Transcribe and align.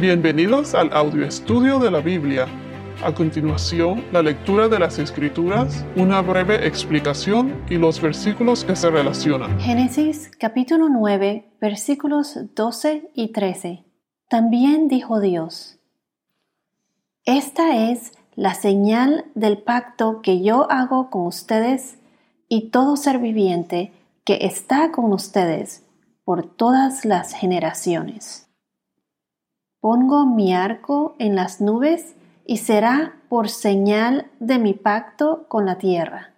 Bienvenidos 0.00 0.74
al 0.74 0.90
audio 0.94 1.26
estudio 1.26 1.78
de 1.78 1.90
la 1.90 2.00
Biblia. 2.00 2.46
A 3.04 3.12
continuación, 3.12 4.02
la 4.12 4.22
lectura 4.22 4.66
de 4.66 4.78
las 4.78 4.98
Escrituras, 4.98 5.84
una 5.94 6.22
breve 6.22 6.66
explicación 6.66 7.62
y 7.68 7.74
los 7.74 8.00
versículos 8.00 8.64
que 8.64 8.76
se 8.76 8.88
relacionan. 8.88 9.60
Génesis 9.60 10.30
capítulo 10.38 10.88
9, 10.88 11.52
versículos 11.60 12.38
12 12.54 13.10
y 13.12 13.28
13. 13.28 13.84
También 14.30 14.88
dijo 14.88 15.20
Dios, 15.20 15.78
Esta 17.26 17.90
es 17.90 18.12
la 18.36 18.54
señal 18.54 19.26
del 19.34 19.58
pacto 19.58 20.22
que 20.22 20.42
yo 20.42 20.70
hago 20.70 21.10
con 21.10 21.26
ustedes 21.26 21.98
y 22.48 22.70
todo 22.70 22.96
ser 22.96 23.18
viviente 23.18 23.92
que 24.24 24.46
está 24.46 24.92
con 24.92 25.12
ustedes 25.12 25.84
por 26.24 26.46
todas 26.46 27.04
las 27.04 27.34
generaciones. 27.34 28.49
Pongo 29.80 30.26
mi 30.26 30.54
arco 30.54 31.14
en 31.18 31.34
las 31.34 31.62
nubes 31.62 32.14
y 32.44 32.58
será 32.58 33.14
por 33.30 33.48
señal 33.48 34.26
de 34.38 34.58
mi 34.58 34.74
pacto 34.74 35.46
con 35.48 35.64
la 35.64 35.78
tierra. 35.78 36.34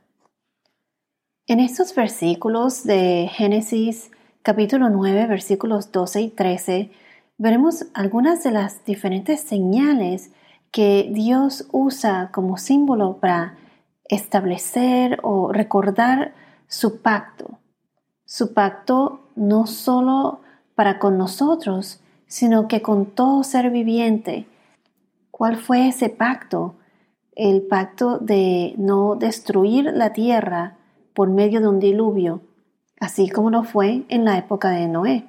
En 1.48 1.58
estos 1.58 1.92
versículos 1.92 2.84
de 2.84 3.28
Génesis 3.32 4.12
capítulo 4.42 4.90
9 4.90 5.26
versículos 5.26 5.90
12 5.90 6.20
y 6.20 6.28
13 6.28 6.92
veremos 7.36 7.86
algunas 7.94 8.44
de 8.44 8.52
las 8.52 8.84
diferentes 8.84 9.40
señales 9.40 10.30
que 10.70 11.10
Dios 11.10 11.66
usa 11.72 12.30
como 12.32 12.58
símbolo 12.58 13.16
para 13.16 13.56
establecer 14.04 15.18
o 15.24 15.52
recordar 15.52 16.32
su 16.68 17.02
pacto. 17.02 17.58
Su 18.24 18.54
pacto 18.54 19.30
no 19.34 19.66
solo 19.66 20.42
para 20.76 21.00
con 21.00 21.18
nosotros, 21.18 22.01
sino 22.32 22.66
que 22.66 22.80
con 22.80 23.04
todo 23.04 23.44
ser 23.44 23.68
viviente. 23.68 24.46
¿Cuál 25.30 25.56
fue 25.58 25.88
ese 25.88 26.08
pacto? 26.08 26.76
El 27.36 27.60
pacto 27.60 28.16
de 28.20 28.72
no 28.78 29.16
destruir 29.16 29.84
la 29.92 30.14
tierra 30.14 30.78
por 31.12 31.28
medio 31.28 31.60
de 31.60 31.68
un 31.68 31.78
diluvio, 31.78 32.40
así 32.98 33.28
como 33.28 33.50
lo 33.50 33.64
fue 33.64 34.06
en 34.08 34.24
la 34.24 34.38
época 34.38 34.70
de 34.70 34.88
Noé. 34.88 35.28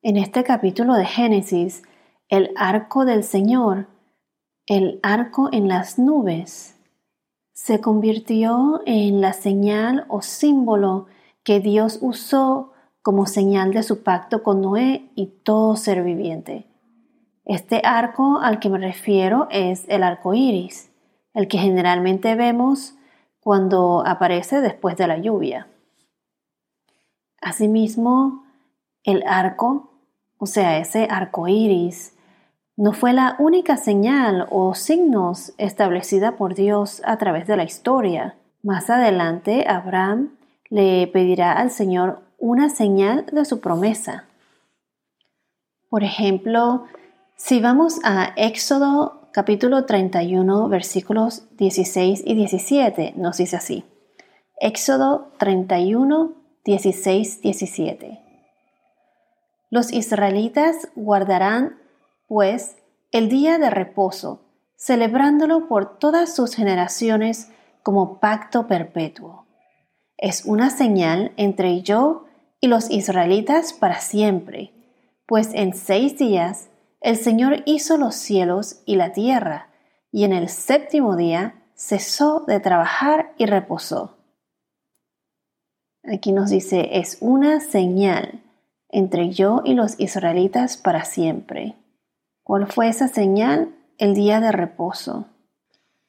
En 0.00 0.16
este 0.16 0.44
capítulo 0.44 0.94
de 0.94 1.06
Génesis, 1.06 1.82
el 2.28 2.52
arco 2.54 3.04
del 3.04 3.24
Señor, 3.24 3.88
el 4.66 5.00
arco 5.02 5.48
en 5.50 5.66
las 5.66 5.98
nubes, 5.98 6.76
se 7.52 7.80
convirtió 7.80 8.80
en 8.86 9.20
la 9.20 9.32
señal 9.32 10.04
o 10.06 10.22
símbolo 10.22 11.06
que 11.42 11.58
Dios 11.58 11.98
usó 12.00 12.73
como 13.04 13.26
señal 13.26 13.74
de 13.74 13.82
su 13.82 14.02
pacto 14.02 14.42
con 14.42 14.62
Noé 14.62 15.10
y 15.14 15.26
todo 15.26 15.76
ser 15.76 16.02
viviente. 16.02 16.66
Este 17.44 17.82
arco 17.84 18.40
al 18.40 18.60
que 18.60 18.70
me 18.70 18.78
refiero 18.78 19.46
es 19.50 19.84
el 19.88 20.02
arco 20.02 20.32
iris, 20.32 20.90
el 21.34 21.46
que 21.46 21.58
generalmente 21.58 22.34
vemos 22.34 22.94
cuando 23.40 24.02
aparece 24.06 24.62
después 24.62 24.96
de 24.96 25.06
la 25.06 25.18
lluvia. 25.18 25.68
Asimismo, 27.42 28.46
el 29.02 29.22
arco, 29.26 29.90
o 30.38 30.46
sea, 30.46 30.78
ese 30.78 31.06
arco 31.10 31.46
iris, 31.46 32.16
no 32.74 32.94
fue 32.94 33.12
la 33.12 33.36
única 33.38 33.76
señal 33.76 34.46
o 34.50 34.74
signos 34.74 35.52
establecida 35.58 36.38
por 36.38 36.54
Dios 36.54 37.02
a 37.04 37.18
través 37.18 37.46
de 37.46 37.58
la 37.58 37.64
historia. 37.64 38.36
Más 38.62 38.88
adelante, 38.88 39.66
Abraham 39.68 40.30
le 40.70 41.06
pedirá 41.08 41.52
al 41.52 41.70
Señor 41.70 42.23
una 42.44 42.68
señal 42.68 43.24
de 43.32 43.46
su 43.46 43.60
promesa. 43.60 44.26
Por 45.88 46.04
ejemplo, 46.04 46.84
si 47.36 47.58
vamos 47.58 48.00
a 48.04 48.34
Éxodo 48.36 49.30
capítulo 49.32 49.86
31 49.86 50.68
versículos 50.68 51.44
16 51.56 52.22
y 52.22 52.34
17, 52.34 53.14
nos 53.16 53.38
dice 53.38 53.56
así. 53.56 53.84
Éxodo 54.60 55.32
31, 55.38 56.34
16, 56.66 57.40
17. 57.40 58.20
Los 59.70 59.90
israelitas 59.90 60.88
guardarán, 60.94 61.78
pues, 62.28 62.76
el 63.10 63.30
día 63.30 63.56
de 63.56 63.70
reposo, 63.70 64.42
celebrándolo 64.76 65.66
por 65.66 65.98
todas 65.98 66.36
sus 66.36 66.54
generaciones 66.54 67.50
como 67.82 68.20
pacto 68.20 68.66
perpetuo. 68.66 69.46
Es 70.18 70.44
una 70.44 70.68
señal 70.68 71.32
entre 71.38 71.80
yo 71.80 72.26
y 72.64 72.66
los 72.66 72.90
israelitas 72.90 73.74
para 73.74 74.00
siempre, 74.00 74.72
pues 75.26 75.50
en 75.52 75.74
seis 75.74 76.16
días 76.16 76.70
el 77.02 77.18
Señor 77.18 77.62
hizo 77.66 77.98
los 77.98 78.14
cielos 78.14 78.80
y 78.86 78.96
la 78.96 79.12
tierra, 79.12 79.68
y 80.10 80.24
en 80.24 80.32
el 80.32 80.48
séptimo 80.48 81.14
día 81.14 81.62
cesó 81.74 82.40
de 82.46 82.60
trabajar 82.60 83.34
y 83.36 83.44
reposó. 83.44 84.16
Aquí 86.04 86.32
nos 86.32 86.48
dice, 86.48 86.88
es 86.92 87.18
una 87.20 87.60
señal 87.60 88.40
entre 88.88 89.28
yo 89.28 89.60
y 89.62 89.74
los 89.74 90.00
israelitas 90.00 90.78
para 90.78 91.04
siempre. 91.04 91.74
¿Cuál 92.44 92.66
fue 92.66 92.88
esa 92.88 93.08
señal? 93.08 93.74
El 93.98 94.14
día 94.14 94.40
de 94.40 94.52
reposo, 94.52 95.26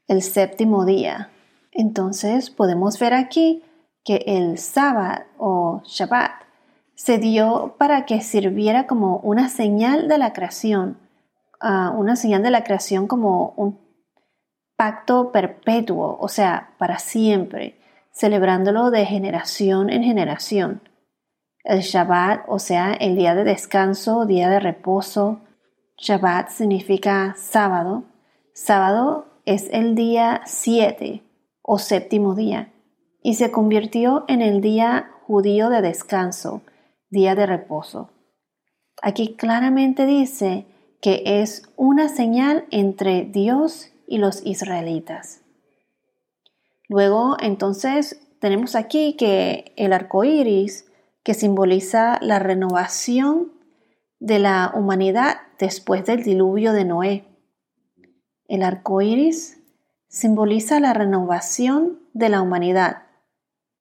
el 0.07 0.21
séptimo 0.21 0.85
día. 0.85 1.31
Entonces 1.73 2.49
podemos 2.49 2.97
ver 2.97 3.13
aquí 3.13 3.61
que 4.05 4.23
el 4.25 4.57
sábado 4.57 5.25
o 5.37 5.81
Shabbat 5.83 6.44
se 6.95 7.17
dio 7.17 7.75
para 7.77 8.05
que 8.05 8.21
sirviera 8.21 8.87
como 8.87 9.17
una 9.17 9.49
señal 9.49 10.07
de 10.07 10.17
la 10.17 10.33
creación, 10.33 10.97
ah, 11.59 11.93
una 11.95 12.15
señal 12.15 12.41
de 12.41 12.51
la 12.51 12.63
creación 12.63 13.07
como 13.07 13.53
un 13.57 13.79
pacto 14.77 15.31
perpetuo, 15.31 16.17
o 16.19 16.27
sea, 16.27 16.73
para 16.77 16.99
siempre, 16.99 17.79
celebrándolo 18.11 18.91
de 18.91 19.05
generación 19.05 19.89
en 19.89 20.03
generación. 20.03 20.81
El 21.63 21.81
Shabbat, 21.81 22.45
o 22.47 22.59
sea, 22.59 22.93
el 22.93 23.15
día 23.15 23.35
de 23.35 23.43
descanso, 23.43 24.25
día 24.25 24.49
de 24.49 24.59
reposo. 24.59 25.41
Shabbat 25.97 26.49
significa 26.49 27.33
sábado. 27.37 28.03
Sábado 28.53 29.25
es 29.45 29.69
el 29.71 29.95
día 29.95 30.41
siete 30.45 31.23
o 31.61 31.77
séptimo 31.77 32.35
día 32.35 32.71
y 33.21 33.33
se 33.33 33.51
convirtió 33.51 34.23
en 34.27 34.41
el 34.41 34.61
día 34.61 35.11
judío 35.25 35.69
de 35.69 35.81
descanso 35.81 36.61
día 37.15 37.33
de 37.33 37.47
reposo. 37.47 38.11
Aquí 39.01 39.35
claramente 39.35 40.05
dice 40.05 40.67
que 41.01 41.23
es 41.41 41.63
una 41.77 42.09
señal 42.09 42.65
entre 42.69 43.23
Dios 43.25 43.91
y 44.05 44.19
los 44.19 44.45
israelitas. 44.45 45.41
Luego, 46.87 47.37
entonces, 47.39 48.21
tenemos 48.39 48.75
aquí 48.75 49.15
que 49.15 49.73
el 49.77 49.93
arco 49.93 50.23
iris, 50.23 50.91
que 51.23 51.33
simboliza 51.33 52.19
la 52.21 52.37
renovación 52.37 53.53
de 54.19 54.37
la 54.37 54.71
humanidad 54.75 55.37
después 55.57 56.05
del 56.05 56.23
diluvio 56.23 56.73
de 56.73 56.85
Noé. 56.85 57.23
El 58.47 58.61
arco 58.61 59.01
iris 59.01 59.63
simboliza 60.09 60.79
la 60.79 60.93
renovación 60.93 62.01
de 62.13 62.29
la 62.29 62.41
humanidad 62.41 63.03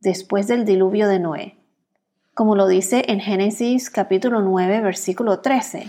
después 0.01 0.47
del 0.47 0.65
diluvio 0.65 1.09
de 1.09 1.19
Noé 1.19 1.64
como 2.35 2.57
lo 2.57 2.67
dice 2.67 3.05
en 3.09 3.21
Génesis 3.21 3.91
capítulo 3.91 4.41
9, 4.41 4.81
versículo 4.81 5.41
13. 5.41 5.89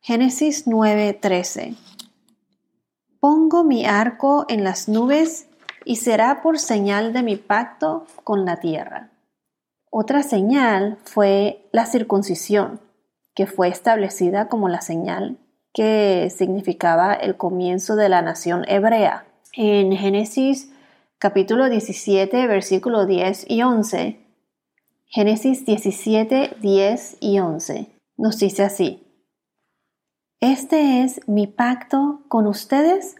Génesis 0.00 0.66
9, 0.66 1.14
13. 1.14 1.74
Pongo 3.20 3.64
mi 3.64 3.86
arco 3.86 4.46
en 4.48 4.64
las 4.64 4.88
nubes 4.88 5.48
y 5.84 5.96
será 5.96 6.42
por 6.42 6.58
señal 6.58 7.12
de 7.12 7.22
mi 7.22 7.36
pacto 7.36 8.06
con 8.24 8.44
la 8.44 8.58
tierra. 8.58 9.10
Otra 9.90 10.22
señal 10.22 10.98
fue 11.04 11.68
la 11.72 11.86
circuncisión, 11.86 12.80
que 13.34 13.46
fue 13.46 13.68
establecida 13.68 14.48
como 14.48 14.68
la 14.68 14.80
señal 14.80 15.38
que 15.72 16.32
significaba 16.34 17.12
el 17.12 17.36
comienzo 17.36 17.96
de 17.96 18.08
la 18.08 18.22
nación 18.22 18.64
hebrea. 18.66 19.26
En 19.52 19.92
Génesis 19.92 20.72
capítulo 21.18 21.68
17, 21.68 22.46
versículo 22.46 23.04
10 23.04 23.44
y 23.50 23.62
11, 23.62 24.25
Génesis 25.08 25.64
17, 25.64 26.56
10 26.60 27.18
y 27.20 27.38
11 27.38 27.96
nos 28.16 28.38
dice 28.38 28.64
así. 28.64 29.06
Este 30.40 31.02
es 31.02 31.26
mi 31.28 31.46
pacto 31.46 32.24
con 32.28 32.46
ustedes 32.46 33.14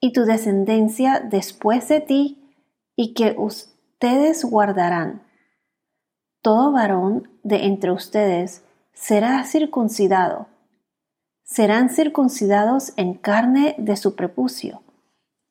y 0.00 0.12
tu 0.12 0.24
descendencia 0.24 1.20
después 1.20 1.88
de 1.88 2.00
ti 2.00 2.56
y 2.96 3.12
que 3.12 3.34
ustedes 3.36 4.44
guardarán. 4.44 5.22
Todo 6.40 6.72
varón 6.72 7.28
de 7.42 7.66
entre 7.66 7.92
ustedes 7.92 8.64
será 8.94 9.44
circuncidado. 9.44 10.48
Serán 11.42 11.90
circuncidados 11.90 12.94
en 12.96 13.12
carne 13.14 13.74
de 13.76 13.96
su 13.96 14.16
prepucio. 14.16 14.82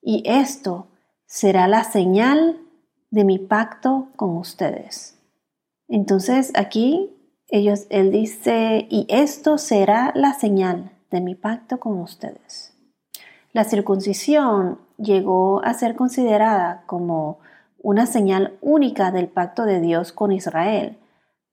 Y 0.01 0.23
esto 0.25 0.87
será 1.27 1.67
la 1.67 1.83
señal 1.83 2.59
de 3.11 3.23
mi 3.23 3.37
pacto 3.37 4.09
con 4.15 4.35
ustedes. 4.37 5.22
Entonces 5.93 6.51
aquí 6.55 7.11
ellos, 7.49 7.85
él 7.91 8.09
dice, 8.09 8.87
y 8.89 9.05
esto 9.09 9.59
será 9.59 10.11
la 10.15 10.33
señal 10.33 10.89
de 11.11 11.21
mi 11.21 11.35
pacto 11.35 11.79
con 11.79 11.99
ustedes. 11.99 12.75
La 13.51 13.63
circuncisión 13.63 14.79
llegó 14.97 15.63
a 15.63 15.75
ser 15.75 15.95
considerada 15.95 16.81
como 16.87 17.37
una 17.77 18.07
señal 18.07 18.57
única 18.59 19.11
del 19.11 19.27
pacto 19.27 19.65
de 19.65 19.81
Dios 19.81 20.11
con 20.11 20.31
Israel 20.31 20.97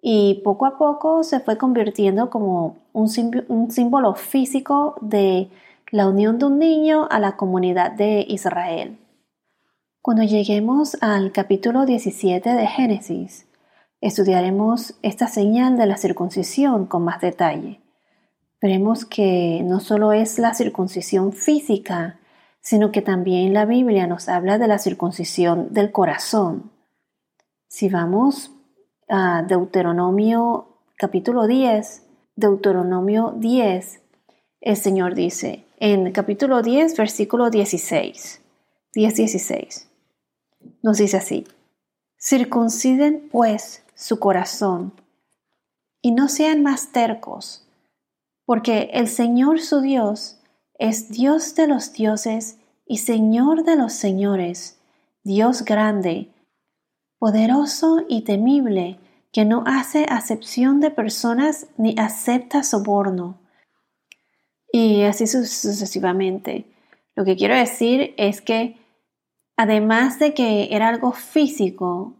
y 0.00 0.40
poco 0.42 0.64
a 0.64 0.78
poco 0.78 1.22
se 1.22 1.40
fue 1.40 1.58
convirtiendo 1.58 2.30
como 2.30 2.78
un, 2.94 3.10
símbolo 3.10 4.14
físico 4.14 4.94
de 5.02 5.50
la 5.90 6.08
unión 6.08 6.38
de 6.38 6.46
un 6.46 6.58
niño 6.58 7.06
a 7.10 7.18
la 7.18 7.36
comunidad 7.36 7.92
de 7.92 8.24
Israel. 8.26 8.96
Cuando 10.00 10.22
lleguemos 10.22 10.96
al 11.02 11.30
capítulo 11.30 11.84
17 11.84 12.54
de 12.54 12.66
Génesis, 12.66 13.49
estudiaremos 14.00 14.94
esta 15.02 15.28
señal 15.28 15.76
de 15.76 15.86
la 15.86 15.96
circuncisión 15.96 16.86
con 16.86 17.04
más 17.04 17.20
detalle. 17.20 17.80
Veremos 18.60 19.04
que 19.04 19.62
no 19.64 19.80
solo 19.80 20.12
es 20.12 20.38
la 20.38 20.54
circuncisión 20.54 21.32
física, 21.32 22.18
sino 22.60 22.92
que 22.92 23.02
también 23.02 23.54
la 23.54 23.64
Biblia 23.64 24.06
nos 24.06 24.28
habla 24.28 24.58
de 24.58 24.68
la 24.68 24.78
circuncisión 24.78 25.72
del 25.72 25.92
corazón. 25.92 26.70
Si 27.68 27.88
vamos 27.88 28.52
a 29.08 29.42
Deuteronomio 29.42 30.66
capítulo 30.96 31.46
10, 31.46 32.02
Deuteronomio 32.36 33.34
10, 33.36 34.00
el 34.60 34.76
Señor 34.76 35.14
dice 35.14 35.64
en 35.78 36.12
capítulo 36.12 36.60
10, 36.62 36.96
versículo 36.96 37.48
16, 37.48 38.42
10, 38.92 39.14
16, 39.14 39.88
nos 40.82 40.98
dice 40.98 41.16
así, 41.16 41.46
circunciden 42.18 43.28
pues 43.32 43.82
su 44.00 44.18
corazón 44.18 44.94
y 46.00 46.12
no 46.12 46.28
sean 46.28 46.62
más 46.62 46.92
tercos 46.92 47.66
porque 48.50 48.90
el 48.94 49.06
Señor 49.06 49.60
su 49.60 49.80
Dios 49.80 50.40
es 50.76 51.10
Dios 51.10 51.54
de 51.54 51.68
los 51.68 51.92
dioses 51.92 52.58
y 52.84 52.96
Señor 52.96 53.62
de 53.62 53.76
los 53.76 53.92
señores, 53.92 54.80
Dios 55.22 55.64
grande, 55.64 56.30
poderoso 57.20 58.04
y 58.08 58.22
temible, 58.22 58.98
que 59.30 59.44
no 59.44 59.62
hace 59.66 60.04
acepción 60.08 60.80
de 60.80 60.90
personas 60.90 61.68
ni 61.76 61.94
acepta 61.96 62.64
soborno. 62.64 63.38
Y 64.72 65.02
así 65.02 65.28
sucesivamente. 65.28 66.64
Lo 67.14 67.24
que 67.24 67.36
quiero 67.36 67.54
decir 67.54 68.14
es 68.16 68.40
que 68.40 68.78
además 69.56 70.18
de 70.18 70.34
que 70.34 70.74
era 70.74 70.88
algo 70.88 71.12
físico, 71.12 72.16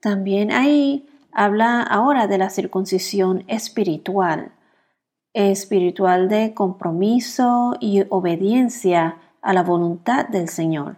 también 0.00 0.52
ahí 0.52 1.08
habla 1.32 1.82
ahora 1.82 2.26
de 2.26 2.38
la 2.38 2.50
circuncisión 2.50 3.44
espiritual 3.48 4.52
espiritual 5.32 6.28
de 6.28 6.54
compromiso 6.54 7.76
y 7.80 8.04
obediencia 8.08 9.18
a 9.40 9.52
la 9.52 9.62
voluntad 9.62 10.26
del 10.26 10.48
Señor. 10.48 10.96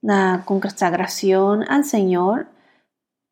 La 0.00 0.44
consagración 0.46 1.64
al 1.68 1.84
Señor 1.84 2.48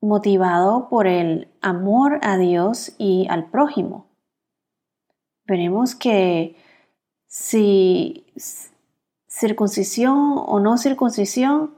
motivado 0.02 0.88
por 0.90 1.06
el 1.06 1.48
amor 1.62 2.18
a 2.22 2.36
Dios 2.36 2.94
y 2.98 3.26
al 3.30 3.50
prójimo. 3.50 4.06
Veremos 5.46 5.94
que 5.94 6.56
si 7.26 8.26
circuncisión 9.26 10.34
o 10.36 10.60
no 10.60 10.76
circuncisión, 10.76 11.74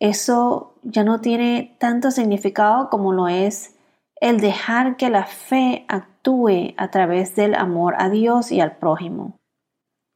eso 0.00 0.73
ya 0.84 1.04
no 1.04 1.20
tiene 1.20 1.76
tanto 1.78 2.10
significado 2.10 2.90
como 2.90 3.12
lo 3.12 3.28
es 3.28 3.74
el 4.20 4.40
dejar 4.40 4.96
que 4.96 5.10
la 5.10 5.24
fe 5.24 5.84
actúe 5.88 6.74
a 6.76 6.90
través 6.90 7.34
del 7.36 7.54
amor 7.54 7.94
a 7.98 8.08
Dios 8.08 8.52
y 8.52 8.60
al 8.60 8.76
prójimo. 8.76 9.40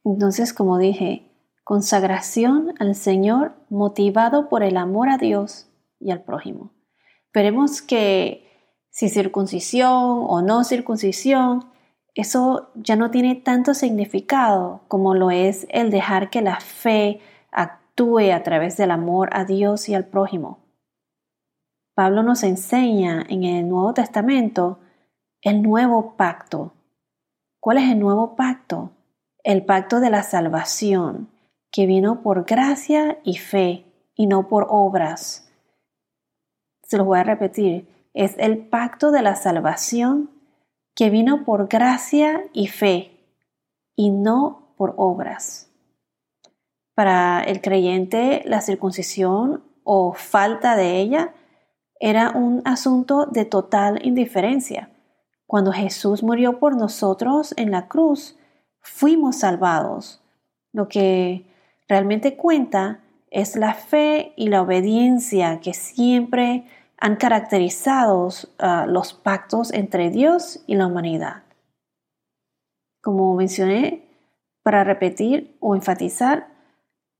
Entonces, 0.05 0.53
como 0.53 0.77
dije, 0.77 1.29
consagración 1.63 2.73
al 2.79 2.95
Señor 2.95 3.53
motivado 3.69 4.49
por 4.49 4.63
el 4.63 4.77
amor 4.77 5.09
a 5.09 5.17
Dios 5.17 5.67
y 5.99 6.11
al 6.11 6.23
prójimo. 6.23 6.71
Veremos 7.33 7.81
que 7.81 8.47
si 8.89 9.09
circuncisión 9.09 10.25
o 10.27 10.41
no 10.41 10.63
circuncisión, 10.63 11.65
eso 12.15 12.71
ya 12.75 12.95
no 12.95 13.11
tiene 13.11 13.35
tanto 13.35 13.73
significado 13.73 14.81
como 14.87 15.13
lo 15.13 15.29
es 15.29 15.67
el 15.69 15.91
dejar 15.91 16.29
que 16.29 16.41
la 16.41 16.59
fe 16.59 17.21
actúe 17.51 17.88
a 17.99 18.43
través 18.43 18.77
del 18.77 18.91
amor 18.91 19.29
a 19.33 19.43
Dios 19.43 19.89
y 19.89 19.93
al 19.93 20.05
prójimo. 20.05 20.59
Pablo 21.95 22.23
nos 22.23 22.43
enseña 22.43 23.25
en 23.27 23.43
el 23.43 23.67
Nuevo 23.67 23.93
Testamento 23.93 24.79
el 25.41 25.61
nuevo 25.61 26.15
pacto. 26.15 26.73
¿Cuál 27.59 27.79
es 27.79 27.91
el 27.91 27.99
nuevo 27.99 28.37
pacto? 28.37 28.91
El 29.43 29.65
pacto 29.65 29.99
de 29.99 30.09
la 30.09 30.23
salvación, 30.23 31.29
que 31.71 31.87
vino 31.87 32.21
por 32.21 32.45
gracia 32.45 33.19
y 33.25 33.37
fe 33.37 33.85
y 34.15 34.27
no 34.27 34.47
por 34.47 34.67
obras. 34.69 35.51
Se 36.83 36.97
los 36.97 37.05
voy 37.05 37.19
a 37.19 37.23
repetir. 37.23 37.85
Es 38.13 38.35
el 38.37 38.57
pacto 38.59 39.11
de 39.11 39.21
la 39.21 39.35
salvación 39.35 40.29
que 40.95 41.09
vino 41.09 41.43
por 41.43 41.67
gracia 41.67 42.45
y 42.53 42.67
fe 42.67 43.11
y 43.97 44.09
no 44.09 44.73
por 44.77 44.93
obras. 44.95 45.68
Para 46.99 47.39
el 47.39 47.61
creyente, 47.61 48.41
la 48.43 48.59
circuncisión 48.59 49.63
o 49.85 50.11
falta 50.11 50.75
de 50.75 50.99
ella 50.99 51.33
era 51.97 52.31
un 52.31 52.61
asunto 52.65 53.25
de 53.25 53.45
total 53.45 54.05
indiferencia 54.05 54.89
cuando 55.47 55.71
Jesús 55.71 56.23
murió 56.23 56.59
por 56.59 56.75
nosotros 56.75 57.53
en 57.55 57.71
la 57.71 57.87
cruz, 57.87 58.37
fuimos 58.81 59.37
salvados. 59.37 60.21
Lo 60.73 60.89
que 60.89 61.45
realmente 61.87 62.35
cuenta 62.35 62.99
es 63.31 63.55
la 63.55 63.75
fe 63.75 64.33
y 64.35 64.49
la 64.49 64.61
obediencia 64.61 65.61
que 65.61 65.73
siempre 65.73 66.65
han 66.97 67.15
caracterizado 67.15 68.27
ah, 68.57 68.85
los 68.89 69.13
pactos 69.13 69.71
entre 69.71 70.09
Dios 70.09 70.65
y 70.67 70.75
la 70.75 70.87
humanidad. 70.87 71.43
Como 73.01 73.35
mencioné, 73.35 74.03
para 74.63 74.83
repetir 74.83 75.55
o 75.61 75.75
enfatizar, 75.75 76.58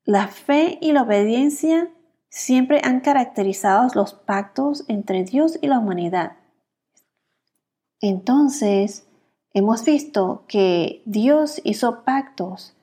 la 0.05 0.27
fe 0.27 0.77
y 0.81 0.91
la 0.91 1.03
obediencia 1.03 1.89
siempre 2.29 2.81
han 2.83 3.01
caracterizado 3.01 3.87
los 3.95 4.13
pactos 4.13 4.85
entre 4.87 5.23
Dios 5.23 5.59
y 5.61 5.67
la 5.67 5.79
humanidad. 5.79 6.33
Entonces, 8.01 9.07
hemos 9.53 9.83
visto 9.83 10.45
que 10.47 11.01
Dios 11.05 11.61
hizo 11.63 12.03
pactos 12.03 12.75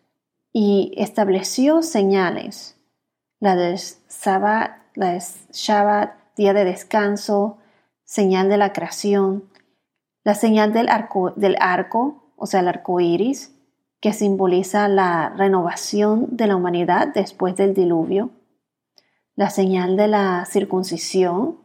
y 0.53 0.93
estableció 0.97 1.83
señales. 1.83 2.77
La 3.41 3.57
del 3.57 3.77
Shabbat, 3.77 4.79
la 4.95 5.19
Shabbat, 5.53 6.15
día 6.37 6.53
de 6.53 6.65
descanso, 6.65 7.59
señal 8.05 8.49
de 8.49 8.57
la 8.57 8.73
creación, 8.73 9.51
la 10.25 10.35
señal 10.35 10.73
del 10.73 10.89
arco, 10.89 11.31
del 11.31 11.57
arco 11.61 12.27
o 12.37 12.47
sea, 12.47 12.61
el 12.61 12.69
arco 12.69 13.01
iris, 13.01 13.56
que 14.01 14.13
simboliza 14.13 14.89
la 14.89 15.31
renovación 15.31 16.37
de 16.37 16.47
la 16.47 16.57
humanidad 16.57 17.09
después 17.15 17.57
del 17.57 17.75
diluvio, 17.75 18.31
la 19.35 19.51
señal 19.51 19.97
de 19.97 20.09
la 20.09 20.45
circuncisión, 20.47 21.59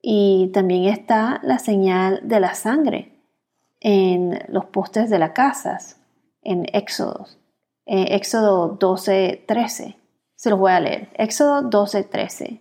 y 0.00 0.50
también 0.52 0.84
está 0.84 1.40
la 1.42 1.58
señal 1.58 2.20
de 2.24 2.38
la 2.38 2.54
sangre 2.54 3.14
en 3.80 4.38
los 4.48 4.66
postes 4.66 5.08
de 5.08 5.18
las 5.18 5.30
casas, 5.30 6.00
en 6.42 6.66
Éxodo. 6.72 7.26
En 7.86 8.12
Éxodo 8.12 8.68
12, 8.68 9.44
13. 9.46 9.96
Se 10.36 10.50
los 10.50 10.58
voy 10.58 10.72
a 10.72 10.80
leer. 10.80 11.08
Éxodo 11.14 11.62
12, 11.62 12.04
13. 12.04 12.60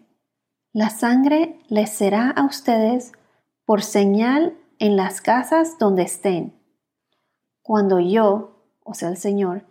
La 0.71 0.89
sangre 0.89 1.59
les 1.67 1.89
será 1.89 2.29
a 2.29 2.45
ustedes 2.45 3.11
por 3.65 3.83
señal 3.83 4.57
en 4.79 4.95
las 4.95 5.21
casas 5.21 5.77
donde 5.77 6.03
estén. 6.03 6.59
Cuando 7.61 7.99
yo, 7.99 8.52
o 8.83 8.93
sea 8.93 9.09
el 9.09 9.17
Señor, 9.17 9.63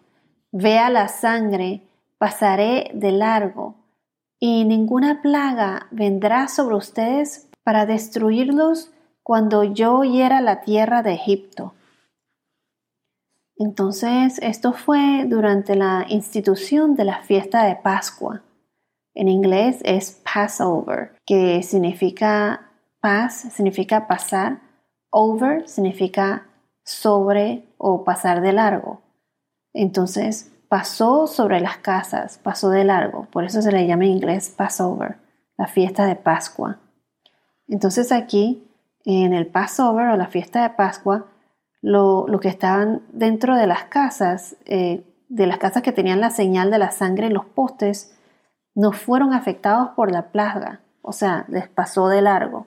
vea 0.53 0.91
la 0.91 1.09
sangre, 1.09 1.83
pasaré 2.19 2.91
de 2.95 3.13
largo, 3.13 3.75
y 4.39 4.65
ninguna 4.65 5.23
plaga 5.23 5.87
vendrá 5.91 6.49
sobre 6.49 6.75
ustedes 6.75 7.49
para 7.63 7.87
destruirlos 7.87 8.91
cuando 9.23 9.63
yo 9.63 10.03
hiera 10.03 10.41
la 10.41 10.63
tierra 10.63 11.03
de 11.03 11.15
Egipto. 11.15 11.75
Entonces, 13.57 14.41
esto 14.43 14.73
fue 14.73 15.25
durante 15.29 15.77
la 15.77 16.07
institución 16.09 16.97
de 16.97 17.05
la 17.05 17.23
fiesta 17.23 17.65
de 17.65 17.77
Pascua. 17.77 18.43
En 19.15 19.29
inglés 19.29 19.79
es 19.85 20.23
Passover, 20.25 21.13
que 21.25 21.63
significa 21.63 22.73
paz, 23.01 23.43
significa 23.53 24.09
pasar, 24.09 24.61
over 25.11 25.69
significa 25.69 26.49
sobre 26.85 27.69
o 27.79 28.03
pasar 28.03 28.41
de 28.41 28.53
largo. 28.53 29.02
Entonces, 29.75 30.53
pasó 30.69 31.27
sobre 31.27 31.61
las 31.61 31.79
casas, 31.79 32.39
pasó 32.43 32.71
de 32.71 32.85
largo, 32.85 33.27
por 33.31 33.45
eso 33.45 33.61
se 33.61 33.73
le 33.73 33.87
llama 33.87 34.05
en 34.05 34.13
inglés 34.13 34.49
Passover, 34.57 35.19
la 35.59 35.67
fiesta 35.67 36.07
de 36.07 36.17
Pascua. 36.17 36.79
Entonces 37.69 38.11
aquí, 38.11 38.67
en 39.05 39.35
el 39.35 39.47
Passover 39.47 40.09
o 40.09 40.17
la 40.17 40.29
fiesta 40.29 40.63
de 40.63 40.71
Pascua, 40.71 41.27
lo, 41.83 42.27
que 42.41 42.49
estaban 42.49 43.03
dentro 43.13 43.57
de 43.57 43.67
las 43.67 43.85
casas, 43.85 44.57
eh, 44.65 45.05
de 45.29 45.47
las 45.47 45.59
casas 45.59 45.83
que 45.83 45.93
tenían 45.93 46.21
la 46.21 46.31
señal 46.31 46.71
de 46.71 46.79
la 46.79 46.91
sangre 46.91 47.27
en 47.27 47.35
los 47.35 47.45
postes, 47.45 48.17
no 48.75 48.93
fueron 48.93 49.35
afectados 49.35 49.91
por 49.91 50.11
la 50.11 50.31
plaga, 50.31 50.81
o 51.03 51.13
sea, 51.13 51.45
les 51.49 51.69
pasó 51.69 52.09
de 52.09 52.23
largo. 52.23 52.67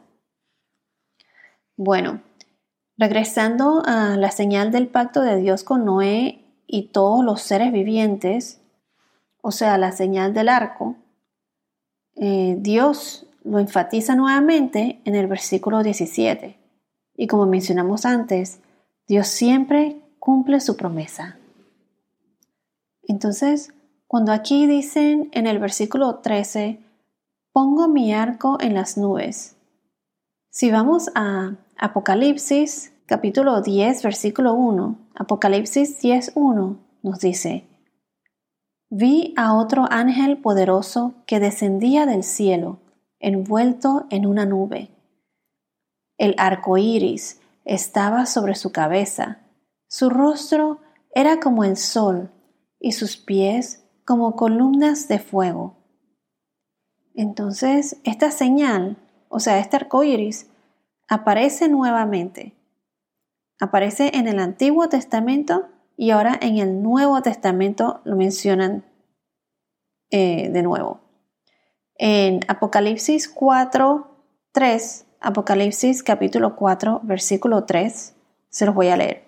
Bueno, 1.76 2.22
regresando 2.98 3.82
a 3.86 4.16
la 4.16 4.30
señal 4.30 4.72
del 4.72 4.88
pacto 4.88 5.22
de 5.22 5.38
Dios 5.38 5.64
con 5.64 5.86
Noé 5.86 6.45
y 6.68 6.90
todos 6.90 7.24
los 7.24 7.42
seres 7.42 7.72
vivientes, 7.72 8.62
o 9.42 9.52
sea, 9.52 9.78
la 9.78 9.92
señal 9.92 10.34
del 10.34 10.50
arco, 10.50 10.96
eh, 12.16 12.56
Dios 12.60 13.28
lo 13.44 13.60
enfatiza 13.60 14.16
nuevamente 14.16 15.02
en 15.06 15.16
el 15.16 15.28
versículo 15.28 15.84
17. 15.84 16.58
Y 17.16 17.28
como 17.28 17.46
mencionamos 17.46 18.06
antes, 18.06 18.60
Dios 19.08 19.28
siempre 19.28 20.02
cumple 20.20 20.60
su 20.60 20.76
promesa. 20.76 21.38
Entonces, 23.08 23.74
cuando 24.08 24.32
aquí 24.32 24.66
dicen 24.66 25.30
en 25.34 25.46
el 25.46 25.60
versículo 25.60 26.20
13, 26.20 26.80
pongo 27.52 27.88
mi 27.88 28.14
arco 28.14 28.58
en 28.60 28.74
las 28.74 28.98
nubes. 28.98 29.56
Si 30.50 30.72
vamos 30.72 31.12
a 31.16 31.56
Apocalipsis 31.78 32.94
capítulo 33.08 33.62
10, 33.62 34.02
versículo 34.02 34.56
1, 34.56 34.98
Apocalipsis 35.14 36.00
10, 36.00 36.32
1 36.34 36.78
nos 37.04 37.20
dice, 37.20 37.68
Vi 38.90 39.36
a 39.38 39.54
otro 39.54 39.86
ángel 39.92 40.38
poderoso 40.42 41.14
que 41.28 41.40
descendía 41.40 42.08
del 42.08 42.24
cielo, 42.24 42.80
envuelto 43.20 44.08
en 44.10 44.26
una 44.26 44.46
nube. 44.46 44.90
El 46.18 46.34
arco 46.40 46.78
iris 46.78 47.42
estaba 47.64 48.26
sobre 48.26 48.56
su 48.56 48.72
cabeza, 48.72 49.40
su 49.88 50.10
rostro 50.10 50.80
era 51.14 51.40
como 51.40 51.64
el 51.64 51.78
sol 51.78 52.32
y 52.80 52.94
sus 52.94 53.18
pies 53.18 53.86
como 54.04 54.36
columnas 54.36 55.08
de 55.08 55.20
fuego. 55.20 55.78
Entonces, 57.14 57.98
esta 58.04 58.32
señal, 58.32 58.98
o 59.30 59.40
sea, 59.40 59.60
este 59.60 59.76
arco 59.76 60.04
iris, 60.04 60.50
aparece 61.08 61.70
nuevamente. 61.70 62.56
Aparece 63.60 64.12
en 64.16 64.28
el 64.28 64.40
Antiguo 64.40 64.90
Testamento 64.90 65.70
y 65.98 66.12
ahora 66.12 66.38
en 66.42 66.58
el 66.58 66.82
Nuevo 66.84 67.22
Testamento 67.22 68.02
lo 68.04 68.16
mencionan 68.16 68.84
eh, 70.10 70.50
de 70.50 70.62
nuevo. 70.62 71.00
En 71.98 72.42
Apocalipsis 72.48 73.30
4, 73.30 74.08
3, 74.52 75.06
Apocalipsis 75.22 76.04
capítulo 76.04 76.56
4, 76.58 77.02
versículo 77.04 77.64
3, 77.64 78.14
se 78.50 78.66
los 78.66 78.76
voy 78.76 78.90
a 78.90 78.98
leer. 78.98 79.24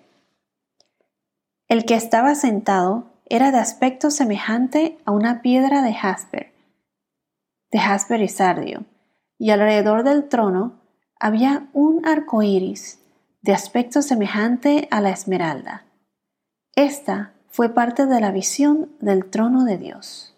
El 1.68 1.86
que 1.86 1.94
estaba 1.94 2.34
sentado 2.34 3.06
era 3.26 3.50
de 3.50 3.58
aspecto 3.58 4.10
semejante 4.10 4.98
a 5.06 5.12
una 5.12 5.40
piedra 5.40 5.82
de 5.82 5.94
jasper, 5.94 6.52
de 7.70 7.78
jasper 7.78 8.22
y 8.22 8.28
sardio, 8.28 8.84
y 9.38 9.50
alrededor 9.50 10.04
del 10.04 10.28
trono 10.28 10.80
había 11.18 11.68
un 11.72 12.06
arco 12.06 12.42
iris 12.42 12.97
de 13.42 13.52
aspecto 13.52 14.02
semejante 14.02 14.88
a 14.90 15.00
la 15.00 15.10
esmeralda. 15.10 15.84
Esta 16.74 17.32
fue 17.48 17.74
parte 17.74 18.06
de 18.06 18.20
la 18.20 18.30
visión 18.30 18.92
del 19.00 19.26
trono 19.30 19.64
de 19.64 19.78
Dios. 19.78 20.34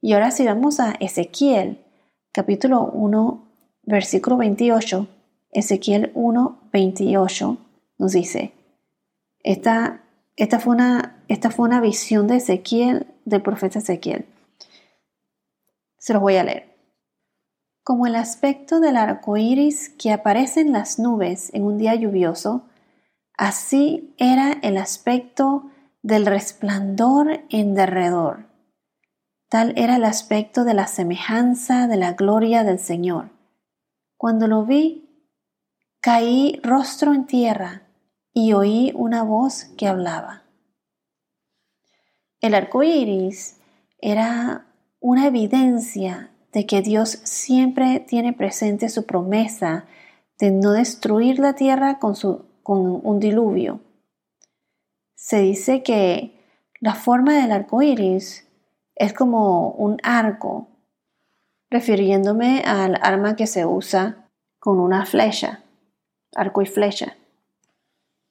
Y 0.00 0.14
ahora 0.14 0.30
si 0.30 0.44
vamos 0.44 0.80
a 0.80 0.92
Ezequiel, 1.00 1.84
capítulo 2.32 2.82
1, 2.86 3.48
versículo 3.84 4.36
28, 4.36 5.08
Ezequiel 5.50 6.10
1, 6.14 6.60
28, 6.72 7.58
nos 7.98 8.12
dice, 8.12 8.52
esta 9.42 10.02
esta 10.36 10.58
fue 10.58 10.74
una, 10.74 11.22
esta 11.28 11.50
fue 11.50 11.66
una 11.66 11.80
visión 11.80 12.26
de 12.26 12.36
Ezequiel, 12.36 13.06
del 13.24 13.42
profeta 13.42 13.78
Ezequiel. 13.78 14.26
Se 15.98 16.12
los 16.12 16.22
voy 16.22 16.36
a 16.36 16.44
leer. 16.44 16.71
Como 17.84 18.06
el 18.06 18.14
aspecto 18.14 18.78
del 18.78 18.96
arco 18.96 19.36
iris 19.36 19.88
que 19.88 20.12
aparece 20.12 20.60
en 20.60 20.72
las 20.72 21.00
nubes 21.00 21.52
en 21.52 21.64
un 21.64 21.78
día 21.78 21.94
lluvioso, 21.96 22.68
así 23.36 24.14
era 24.18 24.52
el 24.62 24.76
aspecto 24.76 25.70
del 26.00 26.26
resplandor 26.26 27.44
en 27.48 27.74
derredor. 27.74 28.46
Tal 29.48 29.74
era 29.76 29.96
el 29.96 30.04
aspecto 30.04 30.64
de 30.64 30.74
la 30.74 30.86
semejanza 30.86 31.88
de 31.88 31.96
la 31.96 32.12
gloria 32.12 32.62
del 32.62 32.78
Señor. 32.78 33.30
Cuando 34.16 34.46
lo 34.46 34.64
vi, 34.64 35.26
caí 36.00 36.60
rostro 36.62 37.12
en 37.12 37.26
tierra 37.26 37.82
y 38.32 38.52
oí 38.52 38.92
una 38.94 39.24
voz 39.24 39.64
que 39.76 39.88
hablaba. 39.88 40.44
El 42.40 42.54
arco 42.54 42.82
iris 42.82 43.60
era 43.98 44.66
una 45.00 45.26
evidencia 45.26 46.31
de 46.52 46.66
que 46.66 46.82
Dios 46.82 47.18
siempre 47.24 48.00
tiene 48.00 48.32
presente 48.32 48.88
su 48.88 49.06
promesa 49.06 49.86
de 50.38 50.50
no 50.50 50.72
destruir 50.72 51.38
la 51.38 51.54
tierra 51.54 51.98
con, 51.98 52.14
su, 52.14 52.44
con 52.62 53.00
un 53.02 53.20
diluvio. 53.20 53.80
Se 55.14 55.40
dice 55.40 55.82
que 55.82 56.38
la 56.80 56.94
forma 56.94 57.40
del 57.40 57.52
arco 57.52 57.80
iris 57.80 58.46
es 58.96 59.12
como 59.12 59.70
un 59.70 59.98
arco, 60.02 60.68
refiriéndome 61.70 62.62
al 62.66 62.98
arma 63.00 63.36
que 63.36 63.46
se 63.46 63.64
usa 63.64 64.28
con 64.58 64.78
una 64.78 65.06
flecha, 65.06 65.62
arco 66.34 66.60
y 66.60 66.66
flecha. 66.66 67.16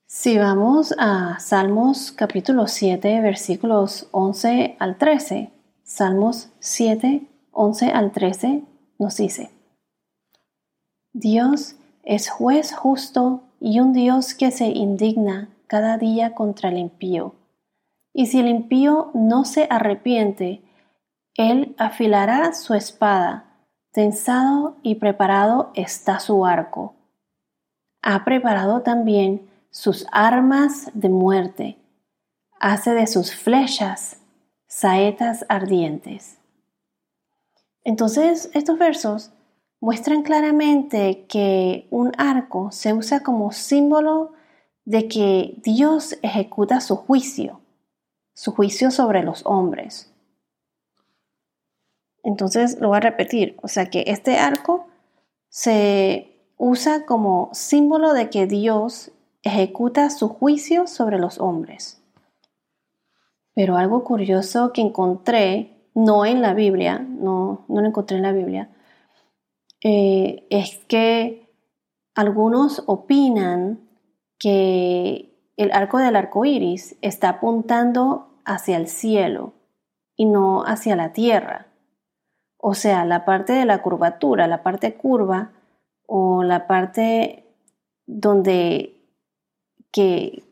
Si 0.06 0.38
vamos 0.38 0.94
a 0.98 1.40
Salmos 1.40 2.12
capítulo 2.12 2.68
7, 2.68 3.22
versículos 3.22 4.08
11 4.12 4.76
al 4.78 4.98
13, 4.98 5.50
Salmos 5.84 6.50
7, 6.60 7.31
11 7.52 7.92
al 7.92 8.12
13 8.12 8.64
nos 8.98 9.18
dice, 9.18 9.52
Dios 11.14 11.76
es 12.04 12.30
juez 12.30 12.74
justo 12.74 13.42
y 13.60 13.80
un 13.80 13.94
Dios 13.94 14.34
que 14.34 14.52
se 14.52 14.68
indigna 14.68 15.50
cada 15.68 15.98
día 15.98 16.34
contra 16.34 16.70
el 16.70 16.78
impío. 16.78 17.36
Y 18.14 18.28
si 18.28 18.40
el 18.40 18.48
impío 18.48 19.12
no 19.14 19.46
se 19.46 19.68
arrepiente, 19.70 20.62
él 21.36 21.76
afilará 21.78 22.54
su 22.54 22.74
espada, 22.74 23.46
tensado 23.92 24.76
y 24.84 24.96
preparado 24.96 25.72
está 25.76 26.20
su 26.20 26.46
arco. 26.46 26.96
Ha 28.02 28.26
preparado 28.26 28.82
también 28.82 29.50
sus 29.70 30.06
armas 30.12 30.92
de 30.94 31.10
muerte, 31.10 31.78
hace 32.60 32.94
de 32.94 33.08
sus 33.08 33.34
flechas 33.34 34.18
saetas 34.68 35.46
ardientes. 35.48 36.41
Entonces, 37.84 38.50
estos 38.54 38.78
versos 38.78 39.32
muestran 39.80 40.22
claramente 40.22 41.26
que 41.28 41.88
un 41.90 42.12
arco 42.18 42.72
se 42.72 42.94
usa 42.94 43.22
como 43.22 43.52
símbolo 43.52 44.34
de 44.86 45.08
que 45.08 45.56
Dios 45.64 46.18
ejecuta 46.22 46.82
su 46.82 46.96
juicio, 46.96 47.62
su 48.34 48.52
juicio 48.52 48.92
sobre 48.92 49.24
los 49.24 49.46
hombres. 49.46 50.14
Entonces, 52.24 52.80
lo 52.80 52.90
voy 52.90 52.98
a 52.98 53.02
repetir, 53.02 53.58
o 53.64 53.68
sea 53.68 53.88
que 53.88 54.04
este 54.08 54.38
arco 54.38 54.88
se 55.50 56.32
usa 56.58 57.06
como 57.08 57.50
símbolo 57.54 58.14
de 58.14 58.30
que 58.30 58.46
Dios 58.46 59.12
ejecuta 59.42 60.12
su 60.12 60.30
juicio 60.30 60.86
sobre 60.86 61.18
los 61.18 61.40
hombres. 61.40 62.04
Pero 63.56 63.76
algo 63.76 64.04
curioso 64.04 64.72
que 64.72 64.82
encontré, 64.82 65.81
no 65.94 66.26
en 66.26 66.42
la 66.42 66.54
Biblia, 66.54 67.00
no, 67.00 67.66
no 67.68 67.82
lo 67.82 67.88
encontré 67.88 68.18
en 68.18 68.24
la 68.24 68.32
Biblia, 68.32 68.70
eh, 69.84 70.46
es 70.50 70.78
que 70.88 71.50
algunos 72.16 72.84
opinan 72.88 73.90
que 74.38 75.32
el 75.58 75.72
arco 75.72 75.98
del 75.98 76.16
arco 76.16 76.46
iris 76.46 76.96
está 77.02 77.30
apuntando 77.30 78.42
hacia 78.46 78.78
el 78.78 78.88
cielo 78.88 79.54
y 80.16 80.26
no 80.26 80.64
hacia 80.64 80.96
la 80.96 81.14
tierra. 81.14 81.68
O 82.58 82.74
sea, 82.74 83.06
la 83.06 83.26
parte 83.26 83.54
de 83.54 83.66
la 83.66 83.82
curvatura, 83.82 84.48
la 84.48 84.64
parte 84.64 84.96
curva 84.96 85.52
o 86.06 86.44
la 86.44 86.68
parte 86.68 87.46
donde 88.06 88.98
que 89.92 90.44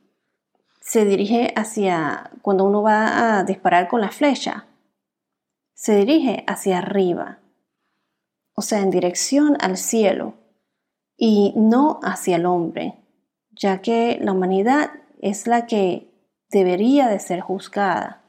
se 0.82 1.06
dirige 1.06 1.54
hacia, 1.56 2.32
cuando 2.42 2.66
uno 2.66 2.82
va 2.82 3.38
a 3.38 3.44
disparar 3.44 3.88
con 3.88 4.02
la 4.02 4.10
flecha, 4.10 4.66
se 5.80 5.96
dirige 5.96 6.44
hacia 6.46 6.80
arriba, 6.80 7.40
o 8.54 8.62
sea, 8.62 8.82
en 8.82 8.90
dirección 8.90 9.56
al 9.62 9.78
cielo 9.78 10.34
y 11.16 11.54
no 11.56 12.02
hacia 12.04 12.36
el 12.36 12.46
hombre, 12.46 12.96
ya 13.52 13.82
que 13.82 14.20
la 14.22 14.34
humanidad 14.34 14.92
es 15.22 15.48
la 15.48 15.68
que 15.68 16.12
debería 16.50 17.08
de 17.08 17.20
ser 17.20 17.40
juzgada. 17.40 18.22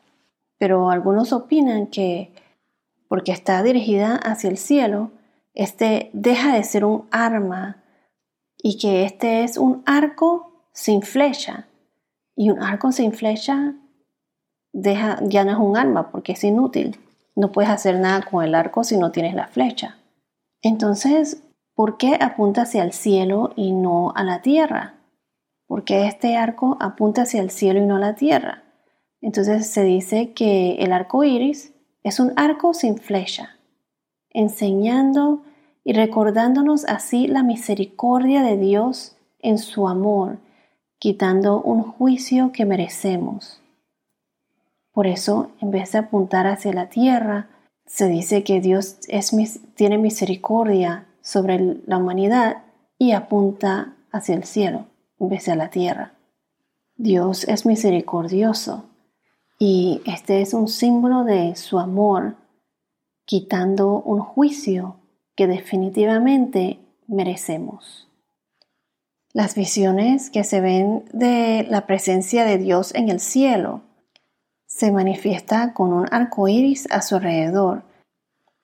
Pero 0.58 0.90
algunos 0.90 1.32
opinan 1.32 1.88
que 1.88 2.32
porque 3.08 3.32
está 3.32 3.64
dirigida 3.64 4.14
hacia 4.14 4.48
el 4.48 4.56
cielo, 4.56 5.10
este 5.52 6.10
deja 6.12 6.54
de 6.54 6.62
ser 6.62 6.84
un 6.84 7.08
arma 7.10 7.82
y 8.58 8.78
que 8.78 9.02
este 9.02 9.42
es 9.42 9.56
un 9.56 9.82
arco 9.86 10.68
sin 10.72 11.02
flecha. 11.02 11.66
Y 12.36 12.50
un 12.50 12.62
arco 12.62 12.92
sin 12.92 13.12
flecha 13.12 13.74
deja, 14.72 15.18
ya 15.24 15.44
no 15.44 15.50
es 15.50 15.58
un 15.58 15.76
arma 15.76 16.12
porque 16.12 16.32
es 16.32 16.44
inútil. 16.44 16.96
No 17.40 17.52
puedes 17.52 17.70
hacer 17.70 17.98
nada 17.98 18.20
con 18.20 18.44
el 18.44 18.54
arco 18.54 18.84
si 18.84 18.98
no 18.98 19.12
tienes 19.12 19.34
la 19.34 19.46
flecha. 19.46 19.96
Entonces, 20.60 21.42
¿por 21.74 21.96
qué 21.96 22.18
apunta 22.20 22.62
hacia 22.62 22.82
el 22.84 22.92
cielo 22.92 23.54
y 23.56 23.72
no 23.72 24.12
a 24.14 24.24
la 24.24 24.42
tierra? 24.42 24.96
¿Por 25.66 25.84
qué 25.84 26.06
este 26.06 26.36
arco 26.36 26.76
apunta 26.80 27.22
hacia 27.22 27.40
el 27.40 27.50
cielo 27.50 27.80
y 27.80 27.86
no 27.86 27.96
a 27.96 28.00
la 28.00 28.14
tierra? 28.14 28.62
Entonces 29.22 29.68
se 29.68 29.84
dice 29.84 30.34
que 30.34 30.74
el 30.80 30.92
arco 30.92 31.24
iris 31.24 31.72
es 32.02 32.20
un 32.20 32.34
arco 32.36 32.74
sin 32.74 32.98
flecha, 32.98 33.56
enseñando 34.28 35.40
y 35.82 35.94
recordándonos 35.94 36.84
así 36.84 37.26
la 37.26 37.42
misericordia 37.42 38.42
de 38.42 38.58
Dios 38.58 39.16
en 39.38 39.56
su 39.56 39.88
amor, 39.88 40.36
quitando 40.98 41.62
un 41.62 41.84
juicio 41.84 42.52
que 42.52 42.66
merecemos. 42.66 43.59
Por 44.92 45.06
eso, 45.06 45.50
en 45.60 45.70
vez 45.70 45.92
de 45.92 45.98
apuntar 45.98 46.46
hacia 46.46 46.72
la 46.72 46.88
tierra, 46.88 47.48
se 47.86 48.08
dice 48.08 48.44
que 48.44 48.60
Dios 48.60 48.98
tiene 49.74 49.98
misericordia 49.98 51.06
sobre 51.22 51.78
la 51.86 51.98
humanidad 51.98 52.64
y 52.98 53.12
apunta 53.12 53.96
hacia 54.12 54.34
el 54.34 54.44
cielo 54.44 54.86
en 55.18 55.28
vez 55.28 55.46
de 55.46 55.52
a 55.52 55.56
la 55.56 55.70
tierra. 55.70 56.14
Dios 56.96 57.44
es 57.44 57.66
misericordioso 57.66 58.84
y 59.58 60.02
este 60.06 60.40
es 60.40 60.54
un 60.54 60.68
símbolo 60.68 61.24
de 61.24 61.54
su 61.56 61.78
amor, 61.78 62.36
quitando 63.24 64.00
un 64.02 64.20
juicio 64.20 64.96
que 65.34 65.46
definitivamente 65.46 66.78
merecemos. 67.06 68.08
Las 69.32 69.54
visiones 69.54 70.30
que 70.30 70.44
se 70.44 70.60
ven 70.60 71.04
de 71.12 71.66
la 71.68 71.86
presencia 71.86 72.44
de 72.44 72.58
Dios 72.58 72.94
en 72.94 73.08
el 73.08 73.20
cielo 73.20 73.82
se 74.80 74.92
manifiesta 74.92 75.74
con 75.74 75.92
un 75.92 76.06
arco 76.10 76.48
iris 76.48 76.90
a 76.90 77.02
su 77.02 77.16
alrededor, 77.16 77.82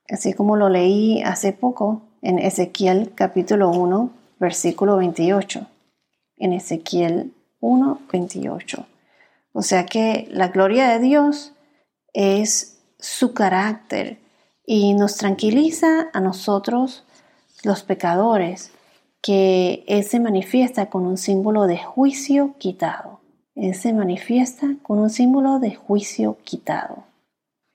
así 0.09 0.33
como 0.33 0.57
lo 0.57 0.71
leí 0.71 1.23
hace 1.23 1.53
poco 1.53 2.05
en 2.23 2.39
Ezequiel 2.39 3.13
capítulo 3.15 3.69
1, 3.69 4.11
versículo 4.41 4.97
28. 4.97 5.67
En 6.39 6.55
Ezequiel 6.55 7.35
1, 7.61 8.01
28. 8.11 8.87
O 9.53 9.61
sea 9.61 9.85
que 9.85 10.27
la 10.31 10.49
gloria 10.49 10.89
de 10.89 11.01
Dios 11.01 11.53
es 12.15 12.79
su 12.99 13.35
carácter 13.35 14.19
y 14.65 14.95
nos 14.95 15.19
tranquiliza 15.19 16.09
a 16.15 16.21
nosotros, 16.21 17.05
los 17.63 17.83
pecadores, 17.83 18.71
que 19.21 19.85
Él 19.87 20.03
se 20.03 20.19
manifiesta 20.19 20.87
con 20.89 21.05
un 21.05 21.19
símbolo 21.19 21.67
de 21.67 21.77
juicio 21.77 22.55
quitado. 22.57 23.21
Se 23.57 23.93
manifiesta 23.93 24.77
con 24.83 24.99
un 24.99 25.11
símbolo 25.11 25.59
de 25.59 25.75
juicio 25.75 26.39
quitado. 26.45 27.05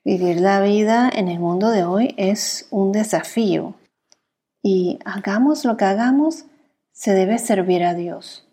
Vivir 0.04 0.40
la 0.40 0.60
vida 0.60 1.10
en 1.12 1.28
el 1.28 1.38
mundo 1.38 1.70
de 1.70 1.84
hoy 1.84 2.14
es 2.16 2.66
un 2.70 2.92
desafío 2.92 3.74
y 4.62 4.98
hagamos 5.04 5.64
lo 5.64 5.76
que 5.76 5.84
hagamos, 5.84 6.46
se 6.92 7.12
debe 7.12 7.38
servir 7.38 7.84
a 7.84 7.94
Dios 7.94 8.46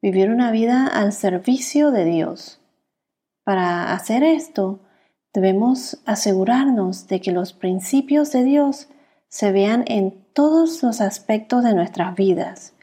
vivir 0.00 0.30
una 0.30 0.50
vida 0.50 0.86
al 0.86 1.12
servicio 1.12 1.90
de 1.90 2.04
Dios. 2.04 2.60
Para 3.44 3.92
hacer 3.92 4.22
esto, 4.22 4.80
debemos 5.32 5.98
asegurarnos 6.06 7.08
de 7.08 7.20
que 7.20 7.32
los 7.32 7.52
principios 7.52 8.32
de 8.32 8.44
Dios 8.44 8.88
se 9.28 9.52
vean 9.52 9.84
en 9.86 10.24
todos 10.32 10.82
los 10.82 11.00
aspectos 11.00 11.64
de 11.64 11.74
nuestras 11.74 12.14
vidas, 12.14 12.74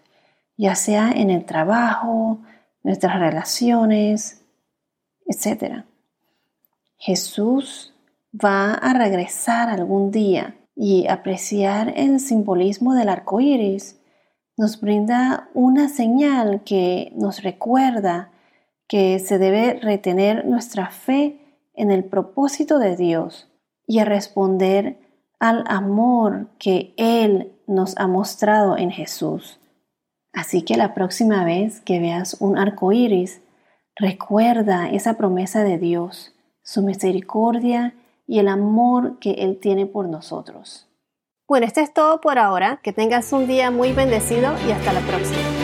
ya 0.58 0.76
sea 0.76 1.12
en 1.12 1.30
el 1.30 1.46
trabajo, 1.46 2.40
nuestras 2.86 3.20
relaciones, 3.20 4.46
etc. 5.26 5.86
Jesús 6.98 7.96
va 8.34 8.76
a 8.76 8.94
regresar 8.94 9.70
algún 9.70 10.12
día 10.12 10.56
y 10.76 11.08
apreciar 11.08 11.92
el 11.96 12.20
simbolismo 12.20 12.94
del 12.94 13.10
arco 13.10 13.42
iris 13.42 14.00
nos 14.56 14.80
brinda 14.80 15.50
una 15.56 15.90
señal 15.90 16.62
que 16.64 17.12
nos 17.16 17.42
recuerda 17.42 18.30
que 18.88 19.18
se 19.18 19.40
debe 19.40 19.80
retener 19.82 20.46
nuestra 20.46 20.92
fe 20.92 21.40
en 21.74 21.90
el 21.90 22.04
propósito 22.04 22.78
de 22.78 22.96
Dios 22.96 23.50
y 23.88 23.98
a 23.98 24.06
responder 24.06 25.00
al 25.40 25.64
amor 25.68 26.50
que 26.60 26.94
Él 26.98 27.52
nos 27.66 27.98
ha 27.98 28.06
mostrado 28.06 28.78
en 28.78 28.92
Jesús. 28.92 29.60
Así 30.36 30.64
que 30.64 30.76
la 30.76 30.94
próxima 30.94 31.46
vez 31.46 31.80
que 31.80 32.00
veas 32.00 32.36
un 32.42 32.58
arco 32.58 32.92
iris, 32.92 33.42
recuerda 33.96 34.90
esa 34.90 35.16
promesa 35.16 35.64
de 35.64 35.78
Dios, 35.78 36.34
su 36.62 36.82
misericordia 36.82 37.96
y 38.28 38.40
el 38.40 38.50
amor 38.50 39.18
que 39.20 39.32
Él 39.32 39.60
tiene 39.62 39.86
por 39.86 40.10
nosotros. 40.10 40.88
Bueno, 41.48 41.66
esto 41.66 41.80
es 41.80 41.94
todo 41.94 42.20
por 42.22 42.38
ahora. 42.38 42.80
Que 42.84 42.92
tengas 42.92 43.32
un 43.32 43.48
día 43.48 43.72
muy 43.72 43.94
bendecido 43.94 44.54
y 44.68 44.72
hasta 44.72 44.92
la 44.94 45.02
próxima. 45.02 45.55